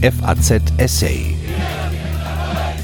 [0.00, 1.34] FAZ Essay.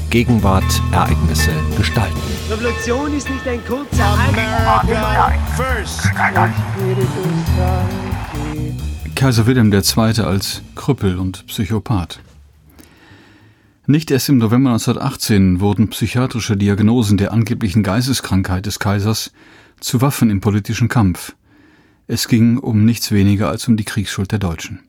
[0.09, 2.19] Gegenwart, Ereignisse, Gestalten.
[2.49, 6.09] Revolution ist nicht ein kurzer America first.
[9.15, 10.25] Kaiser Wilhelm II.
[10.25, 12.19] als Krüppel und Psychopath.
[13.87, 19.31] Nicht erst im November 1918 wurden psychiatrische Diagnosen der angeblichen Geisteskrankheit des Kaisers
[19.79, 21.33] zu Waffen im politischen Kampf.
[22.07, 24.81] Es ging um nichts weniger als um die Kriegsschuld der Deutschen.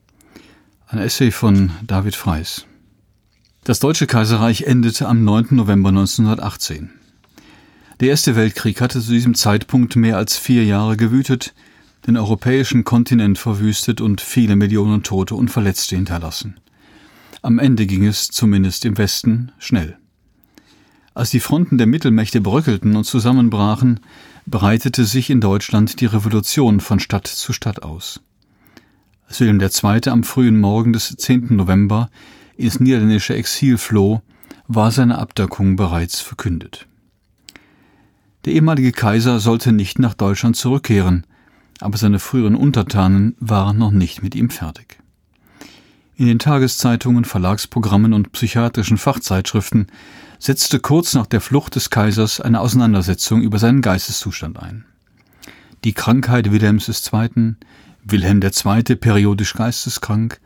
[0.89, 2.65] Ein Essay von David Freis.
[3.65, 5.47] Das Deutsche Kaiserreich endete am 9.
[5.49, 6.91] November 1918.
[7.99, 11.53] Der Erste Weltkrieg hatte zu diesem Zeitpunkt mehr als vier Jahre gewütet,
[12.07, 16.57] den europäischen Kontinent verwüstet und viele Millionen Tote und Verletzte hinterlassen.
[17.41, 19.97] Am Ende ging es, zumindest im Westen, schnell.
[21.13, 23.99] Als die Fronten der Mittelmächte bröckelten und zusammenbrachen,
[24.45, 28.21] breitete sich in Deutschland die Revolution von Stadt zu Stadt aus.
[29.27, 30.09] Als Wilhelm II.
[30.09, 31.55] am frühen Morgen des 10.
[31.55, 32.09] November
[32.55, 34.21] ins niederländische Exil floh,
[34.67, 36.87] war seine Abdankung bereits verkündet.
[38.45, 41.25] Der ehemalige Kaiser sollte nicht nach Deutschland zurückkehren,
[41.79, 44.97] aber seine früheren Untertanen waren noch nicht mit ihm fertig.
[46.15, 49.87] In den Tageszeitungen, Verlagsprogrammen und psychiatrischen Fachzeitschriften
[50.39, 54.85] setzte kurz nach der Flucht des Kaisers eine Auseinandersetzung über seinen Geisteszustand ein.
[55.83, 57.55] Die Krankheit Wilhelms II.,
[58.03, 58.95] Wilhelm II.
[58.95, 60.39] periodisch geisteskrank,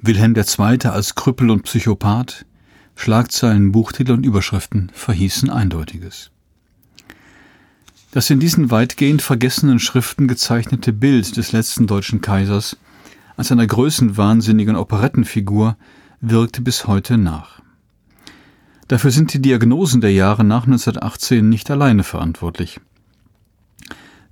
[0.00, 0.86] Wilhelm II.
[0.86, 2.46] als Krüppel und Psychopath,
[2.94, 6.30] Schlagzeilen, Buchtitel und Überschriften verhießen Eindeutiges.
[8.10, 12.76] Das in diesen weitgehend vergessenen Schriften gezeichnete Bild des letzten deutschen Kaisers
[13.36, 15.76] als einer größenwahnsinnigen Operettenfigur
[16.20, 17.60] wirkte bis heute nach.
[18.88, 22.80] Dafür sind die Diagnosen der Jahre nach 1918 nicht alleine verantwortlich.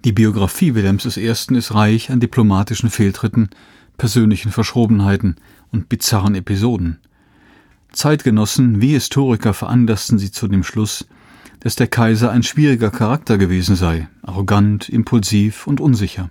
[0.05, 1.27] Die Biografie Wilhelms I.
[1.27, 3.50] ist reich an diplomatischen Fehltritten,
[3.97, 5.36] persönlichen Verschrobenheiten
[5.72, 6.98] und bizarren Episoden.
[7.92, 11.06] Zeitgenossen wie Historiker veranlassten sie zu dem Schluss,
[11.61, 16.31] dass der Kaiser ein schwieriger Charakter gewesen sei, arrogant, impulsiv und unsicher.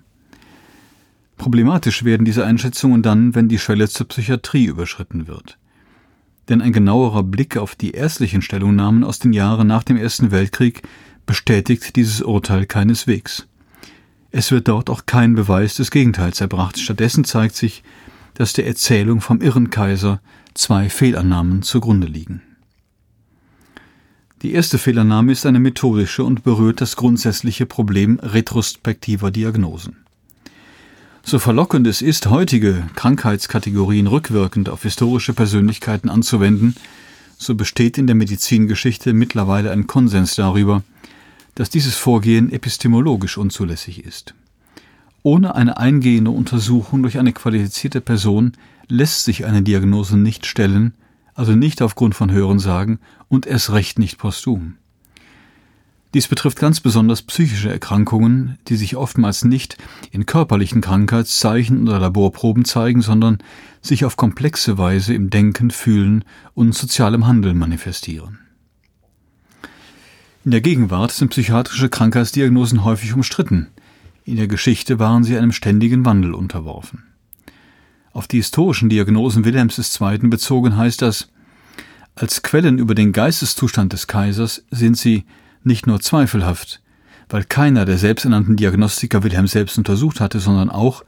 [1.38, 5.58] Problematisch werden diese Einschätzungen dann, wenn die Schwelle zur Psychiatrie überschritten wird.
[6.48, 10.84] Denn ein genauerer Blick auf die ärztlichen Stellungnahmen aus den Jahren nach dem Ersten Weltkrieg
[11.26, 13.48] bestätigt dieses Urteil keineswegs.
[14.38, 16.78] Es wird dort auch kein Beweis des Gegenteils erbracht.
[16.78, 17.84] Stattdessen zeigt sich,
[18.34, 20.20] dass der Erzählung vom irren Kaiser
[20.54, 22.42] zwei Fehlannahmen zugrunde liegen.
[24.42, 30.04] Die erste Fehlannahme ist eine methodische und berührt das grundsätzliche Problem retrospektiver Diagnosen.
[31.24, 36.76] So verlockend es ist, heutige Krankheitskategorien rückwirkend auf historische Persönlichkeiten anzuwenden,
[37.38, 40.84] so besteht in der Medizingeschichte mittlerweile ein Konsens darüber,
[41.56, 44.36] dass dieses Vorgehen epistemologisch unzulässig ist.
[45.24, 48.52] Ohne eine eingehende Untersuchung durch eine qualifizierte Person
[48.88, 50.94] lässt sich eine Diagnose nicht stellen,
[51.34, 54.76] also nicht aufgrund von Hörensagen und erst recht nicht posthum.
[56.14, 59.78] Dies betrifft ganz besonders psychische Erkrankungen, die sich oftmals nicht
[60.12, 63.40] in körperlichen Krankheitszeichen oder Laborproben zeigen, sondern
[63.82, 66.24] sich auf komplexe Weise im Denken, Fühlen
[66.54, 68.45] und sozialem Handeln manifestieren.
[70.46, 73.70] In der Gegenwart sind psychiatrische Krankheitsdiagnosen häufig umstritten.
[74.26, 77.04] In der Geschichte waren sie einem ständigen Wandel unterworfen.
[78.14, 80.20] Auf die historischen Diagnosen Wilhelms II.
[80.30, 81.30] bezogen heißt das,
[82.14, 85.26] als Quellen über den Geisteszustand des Kaisers sind sie
[85.64, 86.80] nicht nur zweifelhaft,
[87.28, 91.04] weil keiner der selbsternannten Diagnostiker Wilhelm selbst untersucht hatte, sondern auch,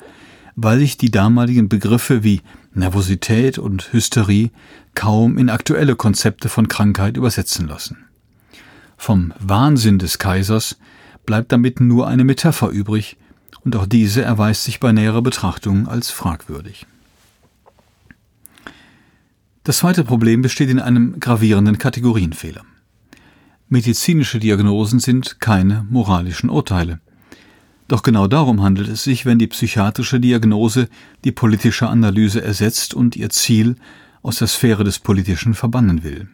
[0.55, 2.41] weil sich die damaligen Begriffe wie
[2.73, 4.49] Nervosität und Hysterie
[4.95, 8.06] kaum in aktuelle Konzepte von Krankheit übersetzen lassen.
[8.97, 10.77] Vom Wahnsinn des Kaisers
[11.25, 13.17] bleibt damit nur eine Metapher übrig,
[13.63, 16.87] und auch diese erweist sich bei näherer Betrachtung als fragwürdig.
[19.63, 22.61] Das zweite Problem besteht in einem gravierenden Kategorienfehler.
[23.67, 27.01] Medizinische Diagnosen sind keine moralischen Urteile.
[27.89, 30.87] Doch genau darum handelt es sich, wenn die psychiatrische Diagnose
[31.25, 33.75] die politische Analyse ersetzt und ihr Ziel
[34.21, 36.29] aus der Sphäre des Politischen verbannen will.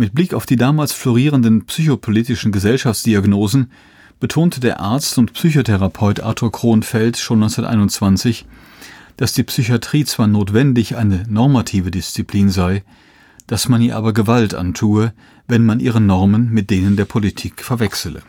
[0.00, 3.72] Mit Blick auf die damals florierenden psychopolitischen Gesellschaftsdiagnosen
[4.20, 8.46] betonte der Arzt und Psychotherapeut Arthur Kronfeld schon 1921,
[9.16, 12.84] dass die Psychiatrie zwar notwendig eine normative Disziplin sei,
[13.48, 15.12] dass man ihr aber Gewalt antue,
[15.48, 18.22] wenn man ihre Normen mit denen der Politik verwechsele.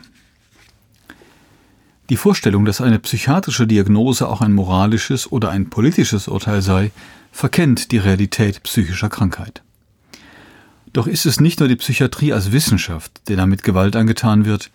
[2.08, 6.90] Die Vorstellung, dass eine psychiatrische Diagnose auch ein moralisches oder ein politisches Urteil sei,
[7.30, 9.62] verkennt die Realität psychischer Krankheit.
[10.92, 14.70] Doch ist es nicht nur die Psychiatrie als Wissenschaft, der damit Gewalt angetan wird,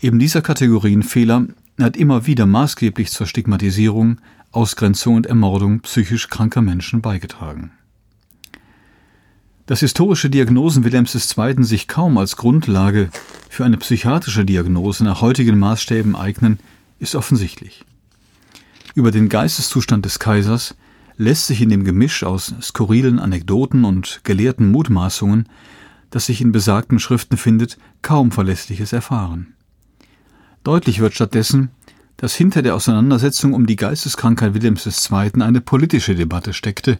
[0.00, 1.46] eben dieser Kategorienfehler
[1.80, 4.18] hat immer wieder maßgeblich zur Stigmatisierung,
[4.52, 7.72] Ausgrenzung und Ermordung psychisch kranker Menschen beigetragen.
[9.66, 11.64] Dass historische Diagnosen Wilhelms II.
[11.64, 13.08] sich kaum als Grundlage
[13.48, 16.58] für eine psychiatrische Diagnose nach heutigen Maßstäben eignen,
[16.98, 17.84] ist offensichtlich.
[18.94, 20.76] Über den Geisteszustand des Kaisers
[21.16, 25.48] lässt sich in dem Gemisch aus skurrilen Anekdoten und gelehrten Mutmaßungen,
[26.10, 29.54] das sich in besagten Schriften findet, kaum Verlässliches erfahren.
[30.62, 31.70] Deutlich wird stattdessen,
[32.16, 35.42] dass hinter der Auseinandersetzung um die Geisteskrankheit Wilhelms II.
[35.42, 36.98] eine politische Debatte steckte,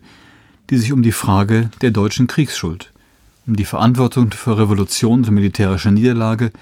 [0.71, 2.93] die sich um die Frage der deutschen Kriegsschuld,
[3.47, 6.53] um die Verantwortung für Revolution und militärische Niederlage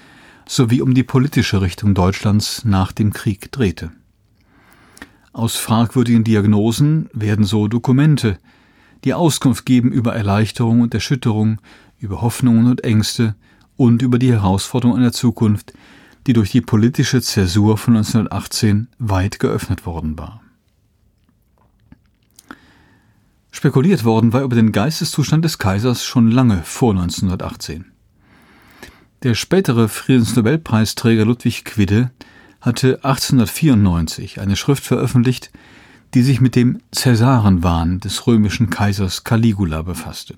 [0.47, 3.91] sowie um die politische Richtung Deutschlands nach dem Krieg drehte.
[5.33, 8.37] Aus fragwürdigen Diagnosen werden so Dokumente,
[9.03, 11.59] die Auskunft geben über Erleichterung und Erschütterung,
[11.97, 13.35] über Hoffnungen und Ängste
[13.75, 15.73] und über die Herausforderungen einer Zukunft,
[16.27, 20.41] die durch die politische Zäsur von 1918 weit geöffnet worden war.
[23.49, 27.85] Spekuliert worden war über den Geisteszustand des Kaisers schon lange vor 1918.
[29.23, 32.11] Der spätere Friedensnobelpreisträger Ludwig Quidde
[32.63, 35.51] hatte 1894 eine Schrift veröffentlicht,
[36.13, 40.35] die sich mit dem Cäsarenwahn des römischen Kaisers Caligula befasste.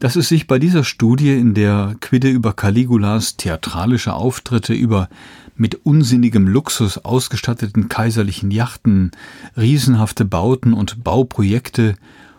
[0.00, 5.08] Dass es sich bei dieser Studie, in der Quidde über Caligulas theatralische Auftritte, über
[5.56, 9.12] mit unsinnigem Luxus ausgestatteten kaiserlichen Yachten,
[9.56, 11.96] riesenhafte Bauten und Bauprojekte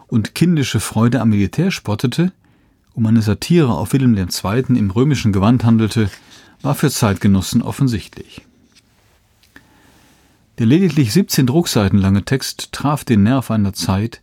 [0.08, 2.34] und kindische Freude am Militär spottete,
[2.94, 4.78] um eine Satire auf Wilhelm II.
[4.78, 6.10] im römischen Gewand handelte,
[6.62, 8.42] war für Zeitgenossen offensichtlich.
[10.58, 14.22] Der lediglich 17 Druckseiten lange Text traf den Nerv einer Zeit,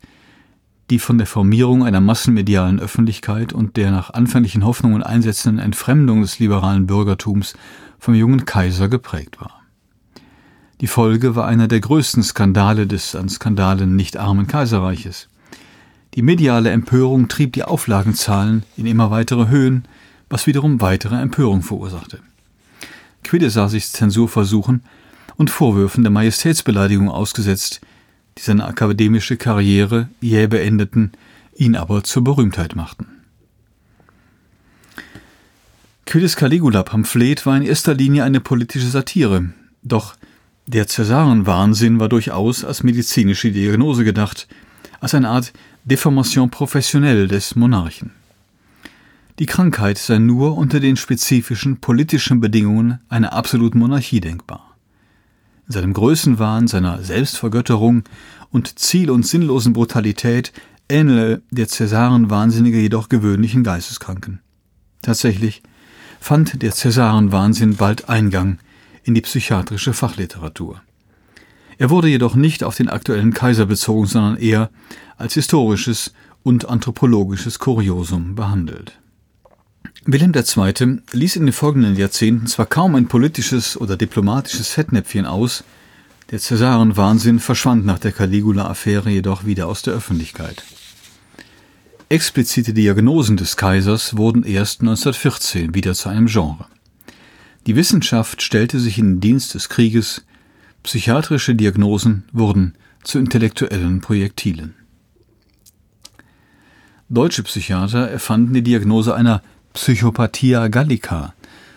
[0.91, 6.39] die von der Formierung einer massenmedialen Öffentlichkeit und der nach anfänglichen Hoffnungen einsetzenden Entfremdung des
[6.39, 7.55] liberalen Bürgertums
[7.99, 9.63] vom jungen Kaiser geprägt war.
[10.81, 15.29] Die Folge war einer der größten Skandale des an Skandalen nicht armen Kaiserreiches.
[16.15, 19.87] Die mediale Empörung trieb die Auflagenzahlen in immer weitere Höhen,
[20.29, 22.21] was wiederum weitere Empörung verursachte.
[23.25, 24.83] Quidde sah sich Zensurversuchen
[25.37, 27.81] und Vorwürfen der Majestätsbeleidigung ausgesetzt,
[28.37, 31.13] die seine akademische Karriere jäh beendeten,
[31.57, 33.07] ihn aber zur Berühmtheit machten.
[36.07, 39.51] Quiddes Caligula-Pamphlet war in erster Linie eine politische Satire,
[39.83, 40.15] doch
[40.67, 44.49] der Cäsarenwahnsinn war durchaus als medizinische Diagnose gedacht,
[45.01, 45.53] als eine Art
[45.85, 48.13] Deformation professionelle des Monarchen.
[49.39, 54.77] Die Krankheit sei nur unter den spezifischen politischen Bedingungen einer absoluten Monarchie denkbar.
[55.69, 58.03] In seinem Größenwahn, seiner Selbstvergötterung
[58.51, 60.53] und ziel- und sinnlosen Brutalität
[60.89, 64.41] ähnele der Cäsarenwahnsinnige jedoch gewöhnlichen Geisteskranken.
[65.03, 65.63] Tatsächlich
[66.19, 68.59] fand der Cäsarenwahnsinn bald Eingang
[69.05, 70.83] in die psychiatrische Fachliteratur.
[71.77, 74.71] Er wurde jedoch nicht auf den aktuellen Kaiser bezogen, sondern eher
[75.17, 76.13] als historisches
[76.43, 78.99] und anthropologisches Kuriosum behandelt.
[80.11, 81.03] Wilhelm II.
[81.13, 85.65] ließ in den folgenden Jahrzehnten zwar kaum ein politisches oder diplomatisches Fettnäpfchen aus,
[86.31, 90.65] der Cäsarenwahnsinn verschwand nach der Caligula-Affäre jedoch wieder aus der Öffentlichkeit.
[92.09, 96.65] Explizite Diagnosen des Kaisers wurden erst 1914 wieder zu einem Genre.
[97.67, 100.25] Die Wissenschaft stellte sich in den Dienst des Krieges,
[100.85, 104.75] psychiatrische Diagnosen wurden zu intellektuellen Projektilen.
[107.11, 109.43] Deutsche Psychiater erfanden die Diagnose einer
[109.79, 111.35] Psychopathia Gallica,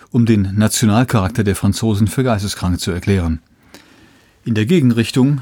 [0.10, 3.42] um den Nationalcharakter der Franzosen für geisteskrank zu erklären.
[4.44, 5.42] In der Gegenrichtung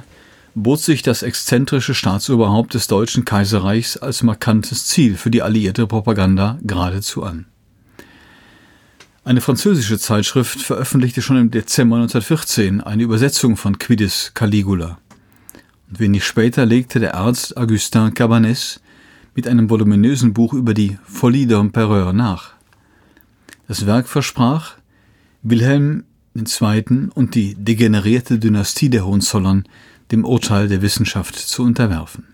[0.56, 6.60] bot sich das exzentrische Staatsoberhaupt des Deutschen Kaiserreichs als markantes Ziel für die alliierte Propaganda
[6.62, 7.46] geradezu an.
[9.24, 14.98] Eine französische Zeitschrift veröffentlichte schon im Dezember 1914 eine Übersetzung von Quiddes Caligula.
[15.90, 18.82] Und wenig später legte der Arzt Augustin Cabanès
[19.36, 22.54] mit einem voluminösen Buch über die Folie d'Empereur nach.
[23.68, 24.76] Das Werk versprach,
[25.44, 26.04] Wilhelm
[26.36, 27.10] II.
[27.14, 29.66] und die degenerierte Dynastie der Hohenzollern
[30.12, 32.26] dem Urteil der Wissenschaft zu unterwerfen.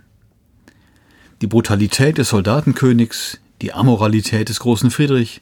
[1.42, 5.42] Die Brutalität des Soldatenkönigs, die Amoralität des großen Friedrich,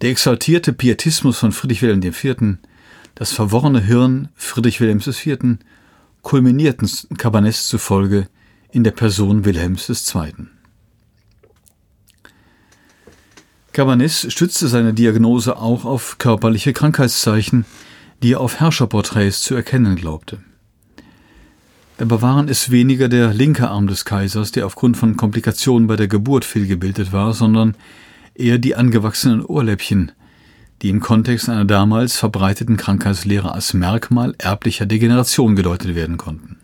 [0.00, 2.58] der exaltierte Pietismus von Friedrich Wilhelm IV.,
[3.14, 5.58] das verworrene Hirn Friedrich Wilhelms IV.
[6.22, 8.28] kulminierten Cabanès zufolge
[8.70, 10.46] in der Person Wilhelms II.
[13.76, 17.66] Cabanis stützte seine Diagnose auch auf körperliche Krankheitszeichen,
[18.22, 20.38] die er auf Herrscherporträts zu erkennen glaubte.
[21.98, 26.08] Dabei waren es weniger der linke Arm des Kaisers, der aufgrund von Komplikationen bei der
[26.08, 27.76] Geburt fehlgebildet war, sondern
[28.34, 30.12] eher die angewachsenen Ohrläppchen,
[30.80, 36.56] die im Kontext einer damals verbreiteten Krankheitslehre als Merkmal erblicher Degeneration gedeutet werden konnten.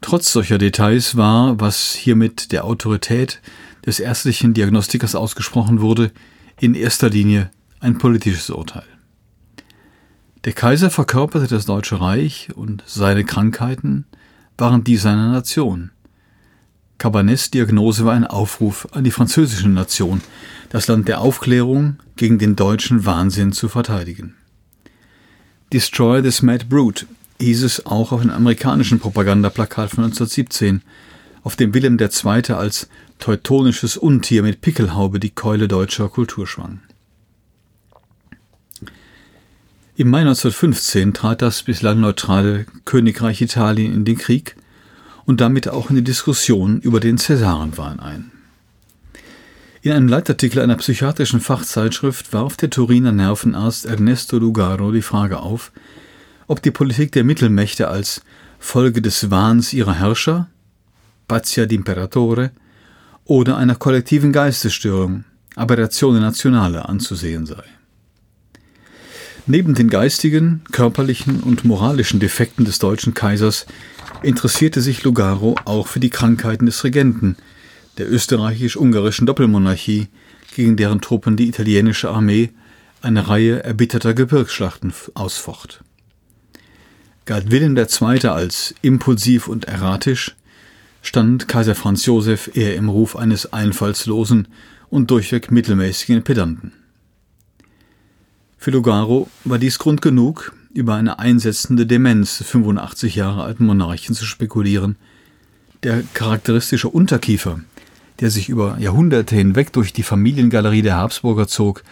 [0.00, 3.40] Trotz solcher Details war, was hier mit der Autorität
[3.84, 6.10] des ärztlichen Diagnostikers ausgesprochen wurde,
[6.58, 8.84] in erster Linie ein politisches Urteil.
[10.44, 14.06] Der Kaiser verkörperte das Deutsche Reich und seine Krankheiten
[14.56, 15.90] waren die seiner Nation.
[16.96, 20.20] Cabanets Diagnose war ein Aufruf an die französische Nation,
[20.70, 24.34] das Land der Aufklärung gegen den deutschen Wahnsinn zu verteidigen.
[25.72, 27.06] Destroy this mad brute
[27.40, 30.82] hieß es auch auf einem amerikanischen Propagandaplakat von 1917,
[31.42, 32.52] auf dem Wilhelm II.
[32.52, 36.80] als teutonisches Untier mit Pickelhaube die Keule deutscher Kultur schwang.
[39.96, 44.56] Im Mai 1915 trat das bislang neutrale Königreich Italien in den Krieg
[45.26, 48.32] und damit auch in die Diskussion über den Cäsarenwahn ein.
[49.82, 55.72] In einem Leitartikel einer psychiatrischen Fachzeitschrift warf der Turiner Nervenarzt Ernesto Lugaro die Frage auf,
[56.50, 58.22] ob die Politik der Mittelmächte als
[58.58, 60.48] Folge des Wahns ihrer Herrscher,
[61.28, 62.50] Pazia d'Imperatore,
[63.24, 65.22] oder einer kollektiven Geistesstörung,
[65.54, 67.62] Aberratione Nationale, anzusehen sei.
[69.46, 73.66] Neben den geistigen, körperlichen und moralischen Defekten des deutschen Kaisers
[74.24, 77.36] interessierte sich Lugaro auch für die Krankheiten des Regenten,
[77.96, 80.08] der österreichisch-ungarischen Doppelmonarchie,
[80.56, 82.50] gegen deren Truppen die italienische Armee
[83.02, 85.84] eine Reihe erbitterter Gebirgsschlachten ausfocht.
[87.26, 88.26] Galt Wilhelm II.
[88.26, 90.34] als impulsiv und erratisch,
[91.02, 94.48] stand Kaiser Franz Josef eher im Ruf eines einfallslosen
[94.88, 96.72] und durchweg mittelmäßigen Pedanten.
[98.58, 104.14] Für Lugaro war dies Grund genug, über eine einsetzende Demenz des 85 Jahre alten Monarchen
[104.14, 104.96] zu spekulieren.
[105.82, 107.60] Der charakteristische Unterkiefer,
[108.20, 111.82] der sich über Jahrhunderte hinweg durch die Familiengalerie der Habsburger zog,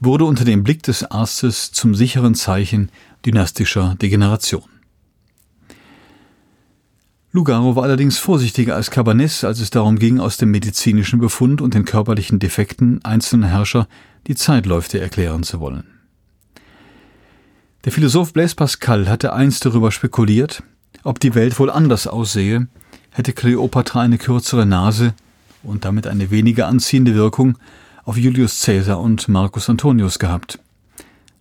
[0.00, 2.90] wurde unter dem Blick des Arztes zum sicheren Zeichen
[3.24, 4.64] dynastischer Degeneration.
[7.30, 11.74] Lugaro war allerdings vorsichtiger als Cabanes, als es darum ging, aus dem medizinischen Befund und
[11.74, 13.86] den körperlichen Defekten einzelner Herrscher
[14.26, 15.84] die Zeitläufe erklären zu wollen.
[17.84, 20.62] Der Philosoph Blaise Pascal hatte einst darüber spekuliert,
[21.04, 22.66] ob die Welt wohl anders aussehe,
[23.10, 25.14] hätte Kleopatra eine kürzere Nase
[25.62, 27.58] und damit eine weniger anziehende Wirkung
[28.04, 30.58] auf Julius Caesar und Marcus Antonius gehabt.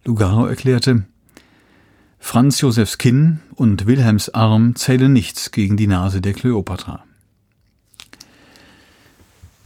[0.06, 1.06] Lugaro erklärte,
[2.20, 7.04] Franz Josefs Kinn und Wilhelms Arm zählen nichts gegen die Nase der Kleopatra.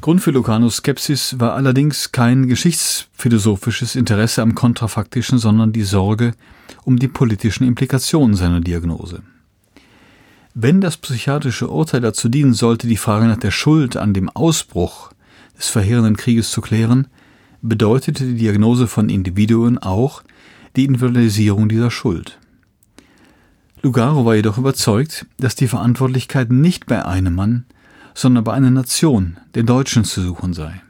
[0.01, 6.33] Grund für Lucanus Skepsis war allerdings kein geschichtsphilosophisches Interesse am Kontrafaktischen, sondern die Sorge
[6.83, 9.21] um die politischen Implikationen seiner Diagnose.
[10.53, 15.11] Wenn das psychiatrische Urteil dazu dienen sollte, die Frage nach der Schuld an dem Ausbruch
[15.57, 17.07] des verheerenden Krieges zu klären,
[17.61, 20.23] bedeutete die Diagnose von Individuen auch
[20.75, 22.39] die Individualisierung dieser Schuld.
[23.83, 27.65] Lugaro war jedoch überzeugt, dass die Verantwortlichkeit nicht bei einem Mann,
[28.13, 30.81] sondern bei einer Nation, den Deutschen, zu suchen sei.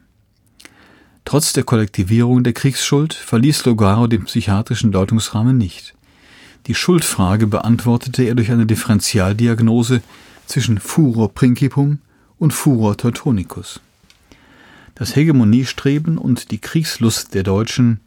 [1.23, 5.93] Trotz der Kollektivierung der Kriegsschuld verließ Logaro den psychiatrischen Deutungsrahmen nicht.
[6.67, 10.01] Die Schuldfrage beantwortete er durch eine Differentialdiagnose
[10.45, 11.99] zwischen Furor principum
[12.39, 13.79] und Furor teutonicus.
[14.95, 18.01] Das Hegemoniestreben und die Kriegslust der Deutschen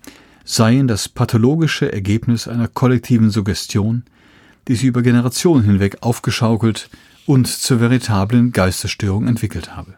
[0.45, 4.05] seien das pathologische Ergebnis einer kollektiven Suggestion,
[4.69, 6.91] die sie über Generationen hinweg aufgeschaukelt
[7.27, 9.95] und zur veritablen Geistesstörung entwickelt habe.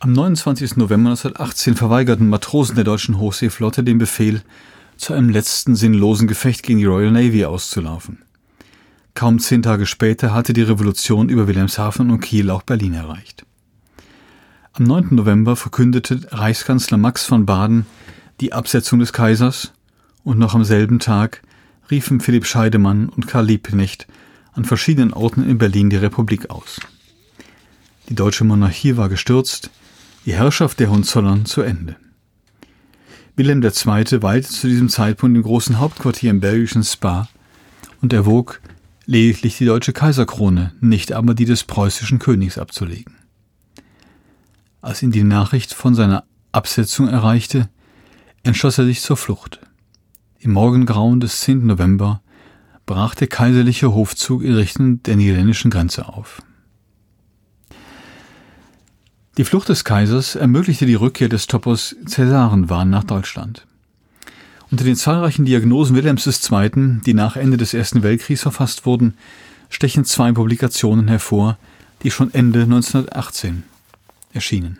[0.00, 0.76] Am 29.
[0.76, 4.42] November 1918 verweigerten Matrosen der deutschen Hochseeflotte den Befehl,
[4.96, 8.24] zu einem letzten sinnlosen Gefecht gegen die Royal Navy auszulaufen.
[9.14, 13.44] Kaum zehn Tage später hatte die Revolution über Wilhelmshaven und Kiel auch Berlin erreicht.
[14.72, 15.08] Am 9.
[15.10, 17.86] November verkündete Reichskanzler Max von Baden
[18.40, 19.72] die Absetzung des Kaisers
[20.28, 21.40] und noch am selben Tag
[21.90, 24.06] riefen Philipp Scheidemann und Karl Liebknecht
[24.52, 26.80] an verschiedenen Orten in Berlin die Republik aus.
[28.10, 29.70] Die deutsche Monarchie war gestürzt,
[30.26, 31.96] die Herrschaft der Hohenzollern zu Ende.
[33.36, 34.22] Wilhelm II.
[34.22, 37.30] weilte zu diesem Zeitpunkt im großen Hauptquartier im belgischen Spa
[38.02, 38.60] und erwog,
[39.06, 43.14] lediglich die deutsche Kaiserkrone, nicht aber die des preußischen Königs abzulegen.
[44.82, 47.70] Als ihn die Nachricht von seiner Absetzung erreichte,
[48.42, 49.60] entschloss er sich zur Flucht.
[50.40, 51.66] Im Morgengrauen des 10.
[51.66, 52.22] November
[52.86, 56.40] brach der kaiserliche Hofzug in Richtung der niederländischen Grenze auf.
[59.36, 63.66] Die Flucht des Kaisers ermöglichte die Rückkehr des Topos Cäsarenwahn nach Deutschland.
[64.70, 69.14] Unter den zahlreichen Diagnosen Wilhelms II., die nach Ende des Ersten Weltkriegs verfasst wurden,
[69.70, 71.58] stechen zwei Publikationen hervor,
[72.04, 73.64] die schon Ende 1918
[74.32, 74.78] erschienen.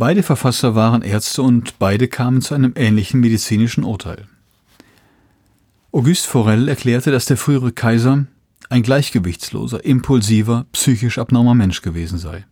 [0.00, 4.24] Beide Verfasser waren Ärzte und beide kamen zu einem ähnlichen medizinischen Urteil.
[5.92, 8.24] Auguste Forel erklärte, dass der frühere Kaiser
[8.70, 12.46] ein gleichgewichtsloser, impulsiver, psychisch abnormer Mensch gewesen sei.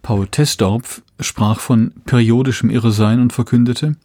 [0.00, 3.96] Paul Tesdorpf sprach von periodischem Irresein und verkündete,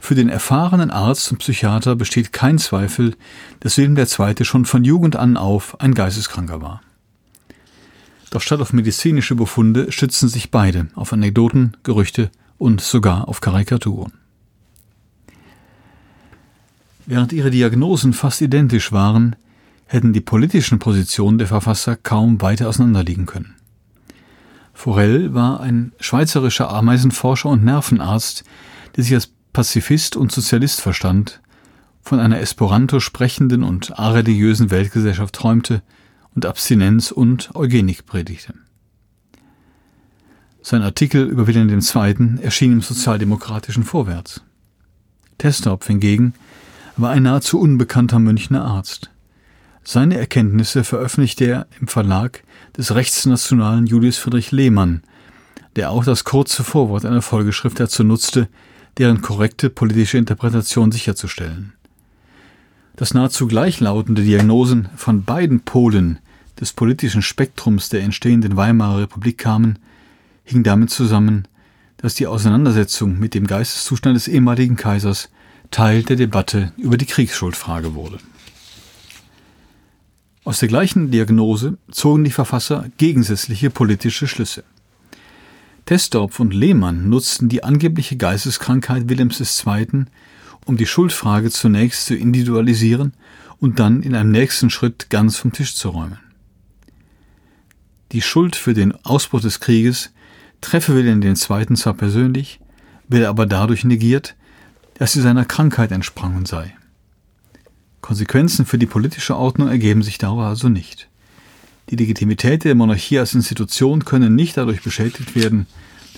[0.00, 3.14] für den erfahrenen Arzt und Psychiater besteht kein Zweifel,
[3.60, 4.44] dass Wilhelm II.
[4.44, 6.82] schon von Jugend an auf ein Geisteskranker war.
[8.32, 14.14] Doch statt auf medizinische Befunde stützen sich beide auf Anekdoten, Gerüchte und sogar auf Karikaturen.
[17.04, 19.36] Während ihre Diagnosen fast identisch waren,
[19.84, 23.54] hätten die politischen Positionen der Verfasser kaum weiter auseinanderliegen können.
[24.72, 28.44] Forel war ein schweizerischer Ameisenforscher und Nervenarzt,
[28.96, 31.42] der sich als Pazifist und Sozialist verstand,
[32.00, 35.82] von einer Esperanto sprechenden und areligiösen Weltgesellschaft träumte
[36.34, 38.54] und Abstinenz und Eugenik predigte.
[40.62, 42.40] Sein Artikel über Wilhelm II.
[42.40, 44.42] erschien im sozialdemokratischen Vorwärts.
[45.38, 46.34] Testorp hingegen
[46.96, 49.10] war ein nahezu unbekannter Münchner Arzt.
[49.82, 52.44] Seine Erkenntnisse veröffentlichte er im Verlag
[52.76, 55.02] des rechtsnationalen Julius Friedrich Lehmann,
[55.74, 58.48] der auch das kurze Vorwort einer Folgeschrift dazu nutzte,
[58.98, 61.72] deren korrekte politische Interpretation sicherzustellen.
[62.94, 66.20] Dass nahezu gleichlautende Diagnosen von beiden Polen
[66.60, 69.78] des politischen Spektrums der entstehenden Weimarer Republik kamen,
[70.44, 71.48] hing damit zusammen,
[71.96, 75.30] dass die Auseinandersetzung mit dem Geisteszustand des ehemaligen Kaisers
[75.70, 78.18] Teil der Debatte über die Kriegsschuldfrage wurde.
[80.44, 84.64] Aus der gleichen Diagnose zogen die Verfasser gegensätzliche politische Schlüsse.
[85.86, 90.04] Testorpf und Lehmann nutzten die angebliche Geisteskrankheit Wilhelms II.,
[90.64, 93.14] um die Schuldfrage zunächst zu individualisieren
[93.58, 96.18] und dann in einem nächsten Schritt ganz vom Tisch zu räumen.
[98.12, 100.12] Die Schuld für den Ausbruch des Krieges
[100.60, 101.34] treffe Wilhelm II.
[101.34, 102.60] zwar persönlich,
[103.08, 104.36] werde aber dadurch negiert,
[104.94, 106.74] dass sie seiner Krankheit entsprangen sei.
[108.02, 111.08] Konsequenzen für die politische Ordnung ergeben sich darüber also nicht.
[111.88, 115.66] Die Legitimität der Monarchie als Institution könne nicht dadurch beschädigt werden,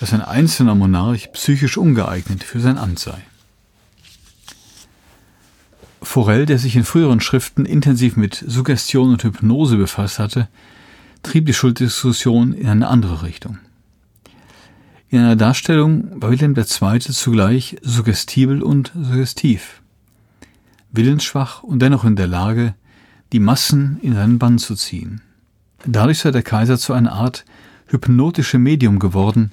[0.00, 3.18] dass ein einzelner Monarch psychisch ungeeignet für sein Amt sei.
[6.02, 10.48] Forel, der sich in früheren Schriften intensiv mit Suggestion und Hypnose befasst hatte,
[11.24, 13.58] trieb die Schulddiskussion in eine andere Richtung.
[15.08, 17.00] In einer Darstellung war Wilhelm II.
[17.00, 19.82] zugleich suggestibel und suggestiv,
[20.92, 22.74] willensschwach und dennoch in der Lage,
[23.32, 25.22] die Massen in seinen Bann zu ziehen.
[25.87, 27.44] Dadurch sei der Kaiser zu einer Art
[27.88, 29.52] hypnotische Medium geworden,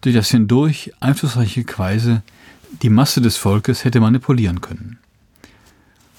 [0.00, 2.22] durch das hindurch einflussreiche Kreise
[2.82, 4.98] die Masse des Volkes hätte manipulieren können.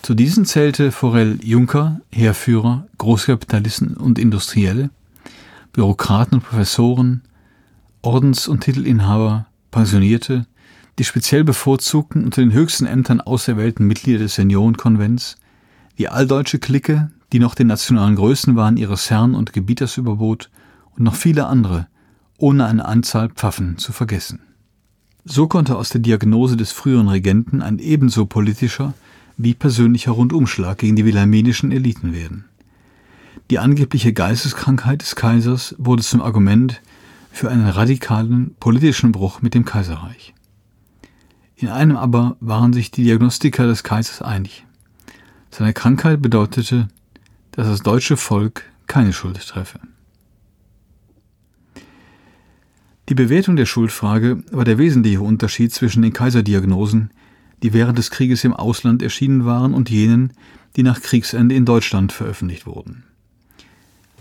[0.01, 4.89] Zu diesen zählte Forel Juncker, Heerführer, Großkapitalisten und Industrielle,
[5.73, 7.21] Bürokraten und Professoren,
[8.01, 10.45] Ordens- und Titelinhaber, Pensionierte,
[10.97, 15.37] die speziell bevorzugten unter den höchsten Ämtern auserwählten Mitglieder des Seniorenkonvents,
[15.97, 20.49] die alldeutsche Clique, die noch den nationalen Größen waren ihres Herrn und Gebieters überbot,
[20.95, 21.87] und noch viele andere,
[22.37, 24.39] ohne eine Anzahl Pfaffen zu vergessen.
[25.23, 28.93] So konnte aus der Diagnose des früheren Regenten ein ebenso politischer
[29.39, 32.43] wie persönlicher Rundumschlag gegen die wilhelminischen Eliten werden.
[33.49, 36.81] Die angebliche Geisteskrankheit des Kaisers wurde zum Argument
[37.31, 40.33] für einen radikalen politischen Bruch mit dem Kaiserreich.
[41.55, 44.65] In einem aber waren sich die Diagnostiker des Kaisers einig.
[45.51, 46.89] Seine Krankheit bedeutete,
[47.51, 49.79] dass das deutsche Volk keine Schuld treffe.
[53.07, 57.11] Die Bewertung der Schuldfrage war der wesentliche Unterschied zwischen den Kaiserdiagnosen,
[57.63, 60.33] die während des Krieges im Ausland erschienen waren, und jenen,
[60.75, 63.03] die nach Kriegsende in Deutschland veröffentlicht wurden.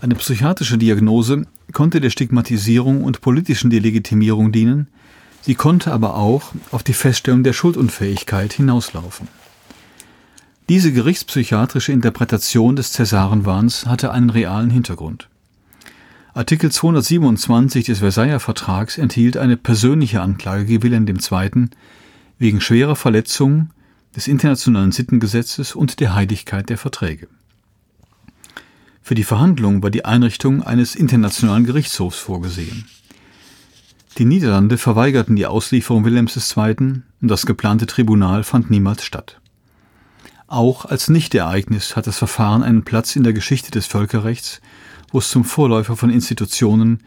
[0.01, 4.89] Eine psychiatrische Diagnose konnte der Stigmatisierung und politischen Delegitimierung dienen,
[5.43, 9.29] sie konnte aber auch auf die Feststellung der Schuldunfähigkeit hinauslaufen.
[10.69, 15.29] Diese gerichtspsychiatrische Interpretation des Cäsarenwahns hatte einen realen Hintergrund.
[16.35, 21.69] Artikel 227 des Versailler Vertrags enthielt eine persönliche Anklage gegen Wilhelm II.
[22.39, 23.71] Wegen schwerer Verletzung
[24.15, 27.29] des internationalen Sittengesetzes und der Heiligkeit der Verträge.
[29.03, 32.87] Für die Verhandlung war die Einrichtung eines internationalen Gerichtshofs vorgesehen.
[34.19, 37.03] Die Niederlande verweigerten die Auslieferung Wilhelms II.
[37.21, 39.41] und das geplante Tribunal fand niemals statt.
[40.47, 44.61] Auch als Nichtereignis hat das Verfahren einen Platz in der Geschichte des Völkerrechts,
[45.11, 47.03] wo es zum Vorläufer von Institutionen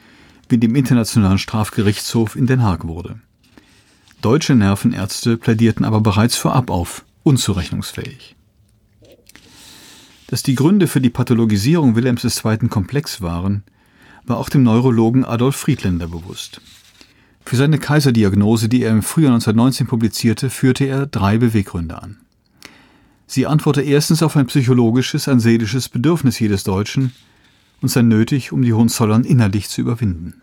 [0.48, 3.20] wie dem Internationalen Strafgerichtshof in Den Haag wurde.
[4.22, 8.36] Deutsche Nervenärzte plädierten aber bereits vorab auf unzurechnungsfähig.
[10.28, 12.70] Dass die Gründe für die Pathologisierung Wilhelms II.
[12.70, 13.64] komplex waren,
[14.26, 16.62] war auch dem Neurologen Adolf Friedländer bewusst.
[17.44, 22.18] Für seine Kaiserdiagnose, die er im Frühjahr 1919 publizierte, führte er drei Beweggründe an.
[23.26, 27.12] Sie antworte erstens auf ein psychologisches, ein seelisches Bedürfnis jedes Deutschen
[27.82, 30.42] und sei nötig, um die Hohenzollern innerlich zu überwinden.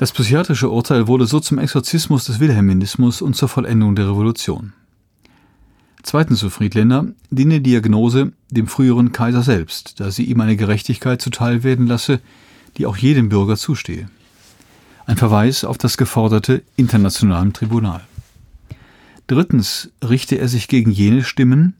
[0.00, 4.72] Das psychiatrische Urteil wurde so zum Exorzismus des Wilhelminismus und zur Vollendung der Revolution.
[6.02, 11.86] Zweitens, so Friedländer, diene Diagnose dem früheren Kaiser selbst, da sie ihm eine Gerechtigkeit zuteilwerden
[11.86, 12.20] lasse,
[12.78, 14.08] die auch jedem Bürger zustehe.
[15.04, 18.00] Ein Verweis auf das geforderte internationalen Tribunal.
[19.26, 21.74] Drittens richte er sich gegen jene Stimmen,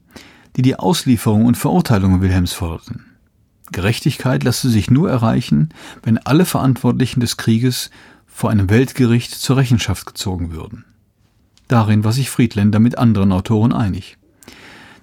[0.57, 3.10] die die Auslieferung und Verurteilung Wilhelms forderten.
[3.71, 5.69] Gerechtigkeit lasse sich nur erreichen,
[6.03, 7.89] wenn alle Verantwortlichen des Krieges
[8.27, 10.85] vor einem Weltgericht zur Rechenschaft gezogen würden.
[11.67, 14.17] Darin war sich Friedländer mit anderen Autoren einig.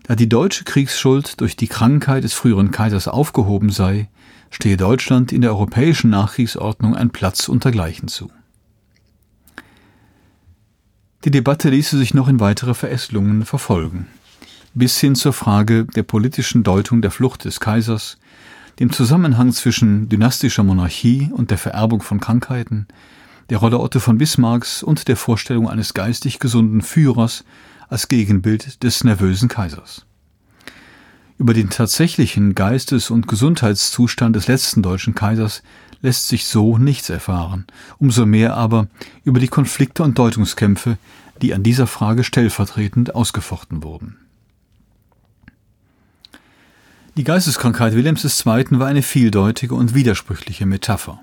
[0.04, 4.08] Da die deutsche Kriegsschuld durch die Krankheit des früheren Kaisers aufgehoben sei,
[4.50, 8.30] stehe Deutschland in der europäischen Nachkriegsordnung ein Platz untergleichen zu.
[11.24, 14.06] Die Debatte ließe sich noch in weitere Verästelungen verfolgen,
[14.74, 18.18] bis hin zur Frage der politischen Deutung der Flucht des Kaisers,
[18.78, 22.86] dem Zusammenhang zwischen dynastischer Monarchie und der Vererbung von Krankheiten,
[23.50, 27.44] der Rolle Otto von Bismarcks und der Vorstellung eines geistig gesunden Führers
[27.88, 30.04] als Gegenbild des nervösen Kaisers.
[31.38, 35.62] Über den tatsächlichen Geistes- und Gesundheitszustand des letzten deutschen Kaisers
[36.00, 37.66] lässt sich so nichts erfahren,
[37.98, 38.88] umso mehr aber
[39.24, 40.98] über die Konflikte und Deutungskämpfe,
[41.40, 44.16] die an dieser Frage stellvertretend ausgefochten wurden.
[47.18, 48.78] Die Geisteskrankheit Wilhelms II.
[48.78, 51.18] war eine vieldeutige und widersprüchliche Metapher.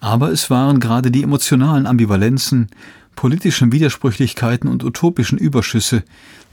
[0.00, 2.70] Aber es waren gerade die emotionalen Ambivalenzen,
[3.16, 6.04] politischen Widersprüchlichkeiten und utopischen Überschüsse,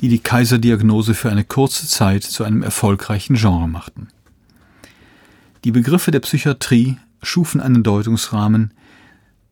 [0.01, 4.09] die die Kaiserdiagnose für eine kurze Zeit zu einem erfolgreichen Genre machten.
[5.63, 8.73] Die Begriffe der Psychiatrie schufen einen Deutungsrahmen,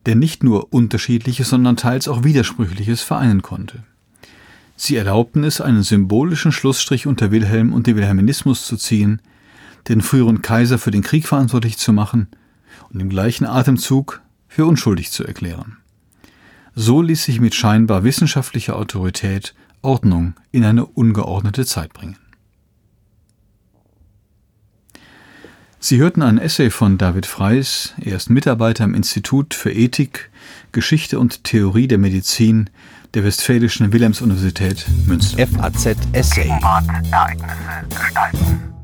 [0.05, 3.85] der nicht nur unterschiedliches, sondern teils auch widersprüchliches vereinen konnte.
[4.75, 9.21] Sie erlaubten es, einen symbolischen Schlussstrich unter Wilhelm und den Wilhelminismus zu ziehen,
[9.87, 12.27] den früheren Kaiser für den Krieg verantwortlich zu machen
[12.91, 15.77] und im gleichen Atemzug für unschuldig zu erklären.
[16.73, 22.17] So ließ sich mit scheinbar wissenschaftlicher Autorität Ordnung in eine ungeordnete Zeit bringen.
[25.79, 30.31] Sie hörten ein Essay von David Freis, er ist Mitarbeiter im Institut für Ethik,
[30.71, 32.71] Geschichte und Theorie der Medizin
[33.15, 35.47] der Westfälischen Wilhelms-Universität Münster.
[35.47, 36.49] FAZ Essay.
[36.49, 38.74] Ereignisse gestalten.